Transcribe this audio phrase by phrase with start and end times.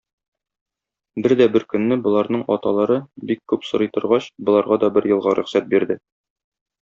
[1.25, 2.97] Бер дә беркөнне боларның аталары,
[3.31, 5.99] бик күп сорый торгач, боларга да бер елга рөхсәт бирде.